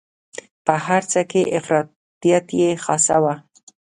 [0.65, 3.35] په هر څه کې افراطیت یې خاصه وه.